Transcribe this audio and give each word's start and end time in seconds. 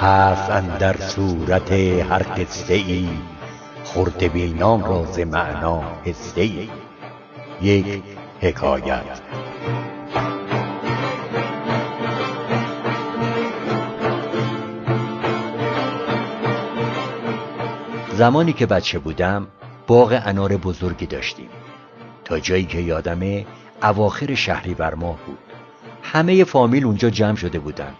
هست 0.00 0.50
اندر 0.50 0.96
صورت 1.00 1.72
هر 1.72 2.22
قصه 2.22 2.74
ای 2.74 3.08
خرده 3.84 4.28
بینان 4.28 4.84
را 4.84 5.04
ز 5.04 5.18
معنا 5.18 5.82
حصه 6.04 6.40
ای 6.40 6.68
یک 7.62 8.02
حکایت. 8.40 9.20
زمانی 18.12 18.52
که 18.52 18.66
بچه 18.66 18.98
بودم 18.98 19.46
باغ 19.86 20.20
انار 20.24 20.56
بزرگی 20.56 21.06
داشتیم. 21.06 21.48
تا 22.24 22.38
جایی 22.38 22.64
که 22.64 22.78
یادمه 22.78 23.46
اواخر 23.82 24.34
شهری 24.34 24.74
بر 24.74 24.94
ماه 24.94 25.16
بود. 25.26 25.38
همه 26.02 26.44
فامیل 26.44 26.84
اونجا 26.84 27.10
جمع 27.10 27.36
شده 27.36 27.58
بودن. 27.58 27.94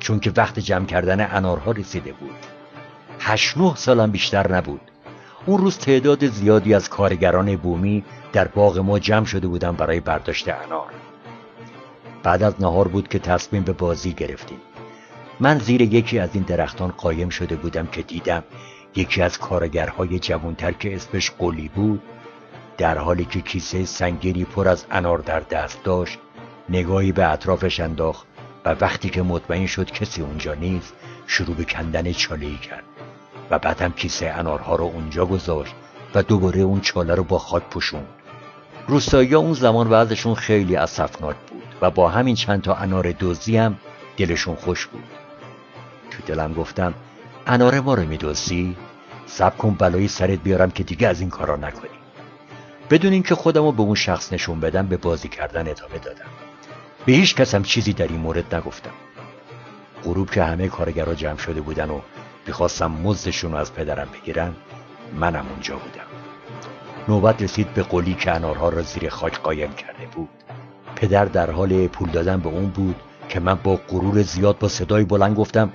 چون 0.00 0.20
که 0.20 0.32
وقت 0.36 0.58
جمع 0.58 0.86
کردن 0.86 1.36
انارها 1.36 1.70
رسیده 1.70 2.12
بود. 2.12 2.36
هشت 3.20 3.58
نه 3.58 3.74
سالم 3.74 4.10
بیشتر 4.10 4.52
نبود. 4.52 4.80
اون 5.46 5.58
روز 5.58 5.78
تعداد 5.78 6.26
زیادی 6.26 6.74
از 6.74 6.88
کارگران 6.88 7.56
بومی 7.56 8.04
در 8.32 8.48
باغ 8.48 8.78
ما 8.78 8.98
جمع 8.98 9.24
شده 9.24 9.48
بودن 9.48 9.72
برای 9.72 10.00
برداشت 10.00 10.48
انار. 10.48 10.90
بعد 12.22 12.42
از 12.42 12.54
نهار 12.60 12.88
بود 12.88 13.08
که 13.08 13.18
تصمیم 13.18 13.62
به 13.62 13.72
بازی 13.72 14.12
گرفتیم. 14.12 14.58
من 15.40 15.58
زیر 15.58 15.82
یکی 15.82 16.18
از 16.18 16.30
این 16.32 16.42
درختان 16.42 16.90
قایم 16.90 17.28
شده 17.28 17.56
بودم 17.56 17.86
که 17.86 18.02
دیدم 18.02 18.44
یکی 18.96 19.22
از 19.22 19.38
کارگرهای 19.38 20.18
جوانتر 20.18 20.72
که 20.72 20.94
اسمش 20.94 21.30
قلی 21.30 21.68
بود 21.68 22.02
در 22.78 22.98
حالی 22.98 23.24
که 23.24 23.40
کیسه 23.40 23.84
سنگینی 23.84 24.44
پر 24.44 24.68
از 24.68 24.86
انار 24.90 25.18
در 25.18 25.40
دست 25.40 25.84
داشت 25.84 26.18
نگاهی 26.68 27.12
به 27.12 27.32
اطرافش 27.32 27.80
انداخت 27.80 28.26
و 28.66 28.76
وقتی 28.80 29.10
که 29.10 29.22
مطمئن 29.22 29.66
شد 29.66 29.90
کسی 29.90 30.22
اونجا 30.22 30.54
نیست 30.54 30.94
شروع 31.26 31.56
به 31.56 31.64
کندن 31.64 32.12
چاله 32.12 32.56
کرد 32.56 32.84
و 33.50 33.58
بعدم 33.58 33.92
کیسه 33.92 34.26
انارها 34.26 34.76
رو 34.76 34.84
اونجا 34.84 35.26
گذاشت 35.26 35.74
و 36.14 36.22
دوباره 36.22 36.60
اون 36.60 36.80
چاله 36.80 37.14
رو 37.14 37.24
با 37.24 37.38
خاک 37.38 37.62
پوشوند. 37.62 38.08
روستایی 38.88 39.34
اون 39.34 39.52
زمان 39.52 39.88
وضعشون 39.90 40.34
خیلی 40.34 40.76
اسفناک 40.76 41.36
بود 41.36 41.62
و 41.80 41.90
با 41.90 42.08
همین 42.08 42.34
چند 42.34 42.62
تا 42.62 42.74
انار 42.74 43.12
دوزی 43.12 43.56
هم 43.56 43.76
دلشون 44.16 44.54
خوش 44.54 44.86
بود. 44.86 45.04
تو 46.10 46.22
دلم 46.26 46.52
گفتم 46.52 46.94
انار 47.46 47.80
ما 47.80 47.94
رو 47.94 48.02
میدوزی 48.02 48.76
سب 49.26 49.56
کن 49.56 49.74
بلایی 49.74 50.08
سرت 50.08 50.38
بیارم 50.38 50.70
که 50.70 50.82
دیگه 50.82 51.08
از 51.08 51.20
این 51.20 51.30
کارا 51.30 51.56
نکنی. 51.56 51.90
بدون 52.90 53.12
اینکه 53.12 53.34
خودم 53.34 53.62
رو 53.62 53.72
به 53.72 53.82
اون 53.82 53.94
شخص 53.94 54.32
نشون 54.32 54.60
بدم 54.60 54.86
به 54.86 54.96
بازی 54.96 55.28
کردن 55.28 55.68
ادامه 55.68 55.98
دادم. 55.98 56.30
به 57.06 57.12
هیچ 57.12 57.34
کسم 57.34 57.62
چیزی 57.62 57.92
در 57.92 58.08
این 58.08 58.20
مورد 58.20 58.54
نگفتم. 58.54 58.90
غروب 60.04 60.30
که 60.30 60.42
همه 60.42 60.68
کارگرها 60.68 61.14
جمع 61.14 61.38
شده 61.38 61.60
بودن 61.60 61.90
و 61.90 62.00
می‌خواستم 62.46 62.90
مزدشون 62.90 63.52
رو 63.52 63.58
از 63.58 63.74
پدرم 63.74 64.08
بگیرن 64.12 64.52
منم 65.20 65.46
اونجا 65.50 65.74
بودم. 65.74 66.06
نوبت 67.08 67.42
رسید 67.42 67.74
به 67.74 67.82
قلی 67.82 68.14
که 68.14 68.30
انارها 68.30 68.68
را 68.68 68.82
زیر 68.82 69.08
خاک 69.08 69.40
قایم 69.40 69.72
کرده 69.72 70.06
بود. 70.14 70.28
پدر 70.96 71.24
در 71.24 71.50
حال 71.50 71.86
پول 71.86 72.10
دادن 72.10 72.40
به 72.40 72.48
اون 72.48 72.66
بود 72.66 72.96
که 73.28 73.40
من 73.40 73.54
با 73.54 73.80
غرور 73.88 74.22
زیاد 74.22 74.58
با 74.58 74.68
صدای 74.68 75.04
بلند 75.04 75.36
گفتم 75.36 75.72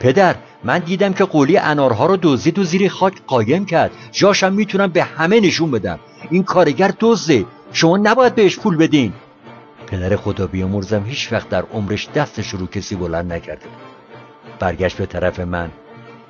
پدر 0.00 0.34
من 0.64 0.78
دیدم 0.78 1.12
که 1.12 1.24
قولی 1.24 1.58
انارها 1.58 2.06
رو 2.06 2.18
دزدید 2.22 2.58
و 2.58 2.64
زیر 2.64 2.88
خاک 2.88 3.14
قایم 3.26 3.64
کرد. 3.64 3.90
جاشم 4.12 4.52
می‌تونم 4.52 4.86
به 4.86 5.02
همه 5.02 5.40
نشون 5.40 5.70
بدم. 5.70 5.98
این 6.30 6.42
کارگر 6.42 6.92
دزده. 7.00 7.44
شما 7.72 7.96
نباید 7.96 8.34
بهش 8.34 8.58
پول 8.58 8.76
بدین. 8.76 9.12
پدر 9.92 10.16
خدا 10.16 10.46
بیامرزم 10.46 11.04
هیچ 11.04 11.32
وقت 11.32 11.48
در 11.48 11.62
عمرش 11.62 12.08
دستش 12.14 12.48
رو 12.48 12.66
کسی 12.66 12.96
بلند 12.96 13.32
نکرده 13.32 13.66
برگشت 14.58 14.96
به 14.96 15.06
طرف 15.06 15.40
من 15.40 15.70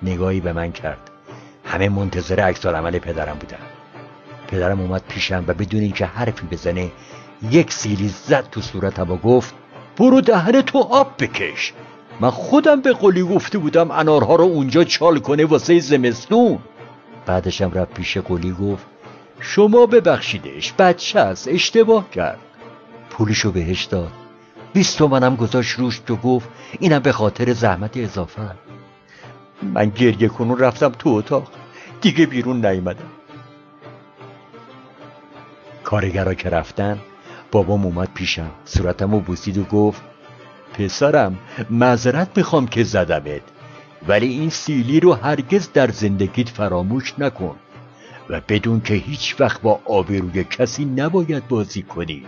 نگاهی 0.02 0.41
به 0.41 0.52
من 0.52 0.72
کرد. 0.72 1.10
همه 1.64 1.88
منتظر 1.88 2.41
عکس 2.41 2.66
عمل 2.66 2.98
پدرم 2.98 3.36
بودن. 3.38 3.58
پدرم 4.48 4.81
اومد 4.81 5.03
پیشم 5.09 5.44
و 5.47 5.54
بدون 5.54 5.81
اینکه 5.81 6.06
حرفی 6.06 6.47
بزنه 6.47 6.91
یک 7.50 7.72
سیلی 7.72 8.09
زد 8.09 8.48
تو 8.50 8.60
صورتم 8.60 9.10
و 9.10 9.16
گفت 9.16 9.54
برو 9.97 10.20
دهن 10.20 10.62
تو 10.62 10.78
آب 10.78 11.12
بکش. 11.19 11.72
من 12.20 12.31
خودم 12.31 12.81
به 12.81 12.92
قلی 12.92 13.22
گفته 13.22 13.58
بودم 13.58 13.91
انارها 13.91 14.34
رو 14.34 14.44
اونجا 14.44 14.84
چال 14.84 15.19
کنه 15.19 15.44
واسه 15.44 15.78
زمستون. 15.78 16.58
بعدشم 17.26 17.70
رفت 17.70 17.94
پیش 17.94 18.19
قلی 18.19 18.53
گفت 18.53 18.87
شما 19.41 19.87
ببخشیدش 19.87 20.72
بچه 20.78 21.20
است 21.20 21.48
اشتباه 21.48 22.10
کرد. 22.10 22.38
پولشو 23.12 23.53
بهش 23.53 23.84
داد. 23.84 24.12
بیست 24.73 24.99
تومنم 24.99 25.37
گذاشت 25.37 25.78
روش 25.78 25.99
تو 25.99 26.17
گفت 26.17 26.49
اینم 26.81 26.99
به 26.99 27.12
خاطر 27.12 27.53
زحمت 27.53 27.97
اضافه. 27.97 28.50
من 29.62 29.89
گریه 29.89 30.28
کنون 30.28 30.59
رفتم 30.59 30.89
تو 30.89 31.09
اتاق. 31.09 31.53
دیگه 32.00 32.27
بیرون 32.27 32.67
نیومدم. 32.67 33.11
کارگرا 35.84 36.34
که 36.34 36.49
رفتن 36.49 36.99
بابام 37.50 37.84
اومد 37.87 38.09
پیشم. 38.15 38.50
صورتمو 38.65 39.21
بوسید 39.21 39.59
و 39.59 39.65
گفت 39.65 40.03
پسرم 40.75 41.39
معذرت 41.71 42.29
می‌خوام 42.37 42.67
که 42.67 42.84
زدمت 42.84 43.43
ولی 44.09 44.27
این 44.27 44.50
سیلی 44.50 45.00
رو 45.00 45.12
هرگز 45.12 45.73
در 45.73 45.91
زندگیت 45.91 46.49
فراموش 46.49 47.15
نکن 47.19 47.56
و 48.29 48.41
بدون 48.49 48.81
که 48.81 48.94
هیچ 48.94 49.37
وقت 49.41 49.62
با 49.62 49.81
آبروی 49.84 50.44
کسی 50.44 50.84
نباید 50.84 51.49
بازی 51.49 51.83
کنی. 51.83 52.27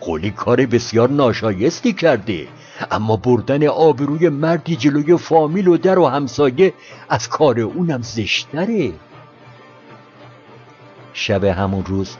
قولی 0.00 0.30
کار 0.30 0.66
بسیار 0.66 1.10
ناشایستی 1.10 1.92
کرده. 1.92 2.48
اما 2.90 3.16
بردن 3.16 3.66
آبروی 3.66 4.28
مردی 4.28 4.76
جلوی 4.76 5.16
فامیل 5.16 5.68
و 5.68 5.76
در 5.76 5.98
و 5.98 6.06
همسایه 6.06 6.74
از 7.08 7.28
کار 7.28 7.60
اونم 7.60 8.02
زشتره. 8.02 8.92
شب 11.12 11.44
همون 11.44 11.84
روز 11.84 12.16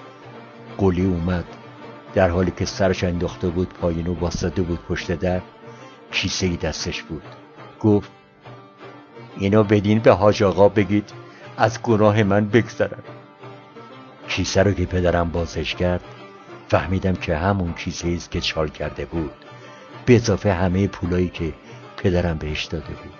قولی 0.78 1.04
اومد. 1.04 1.44
در 2.14 2.28
حالی 2.30 2.52
که 2.56 2.64
سرش 2.64 3.04
انداخته 3.04 3.48
بود 3.48 3.68
پایین 3.68 4.06
و 4.06 4.14
بود 4.62 4.78
پشت 4.88 5.12
در 5.12 5.40
کیسه 6.12 6.46
ای 6.46 6.56
دستش 6.56 7.02
بود. 7.02 7.22
گفت 7.80 8.10
اینو 9.36 9.64
بدین 9.64 9.98
به 9.98 10.12
حاج 10.12 10.42
آقا 10.42 10.68
بگید 10.68 11.10
از 11.56 11.82
گناه 11.82 12.22
من 12.22 12.48
بگذرن. 12.48 13.02
کیسه 14.28 14.62
رو 14.62 14.72
که 14.72 14.86
پدرم 14.86 15.30
بازش 15.30 15.74
کرد 15.74 16.04
فهمیدم 16.70 17.14
که 17.14 17.36
همون 17.36 17.74
کیسه 17.74 18.08
ایست 18.08 18.30
که 18.30 18.40
چال 18.40 18.68
کرده 18.68 19.04
بود. 19.04 19.32
به 20.06 20.16
اضافه 20.16 20.52
همه 20.52 20.86
پولایی 20.86 21.28
که 21.28 21.54
پدرم 21.96 22.38
بهش 22.38 22.64
داده 22.64 22.94
بود. 22.94 23.14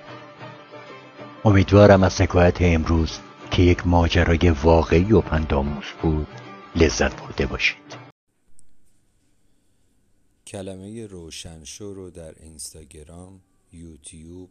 امیدوارم 1.45 2.03
از 2.03 2.21
حکایت 2.21 2.63
امروز 2.63 3.19
که 3.51 3.63
یک 3.63 3.87
ماجرای 3.87 4.51
واقعی 4.51 5.13
و 5.13 5.21
پنداموز 5.21 5.85
بود 6.03 6.27
لذت 6.77 7.21
برده 7.21 7.47
باشید. 7.47 7.97
کلمه 10.47 11.07
روشنشو 11.07 11.95
رو 11.95 12.11
در 12.11 12.35
اینستاگرام، 12.43 13.41
یوتیوب، 13.73 14.51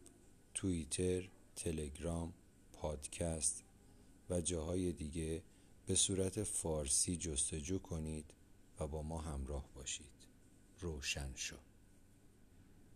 توییتر، 0.54 1.22
تلگرام، 1.56 2.34
پادکست 2.74 3.64
و 4.30 4.42
جاهای 4.42 4.92
دیگه 4.92 5.42
به 5.88 5.96
صورت 5.96 6.44
فارسی 6.44 7.18
جستجو 7.18 7.80
کنید. 7.80 8.26
و 8.80 8.88
با 8.88 9.02
ما 9.02 9.22
همراه 9.22 9.66
باشید. 9.76 10.28
روشن 10.80 11.32
شو 11.36 11.69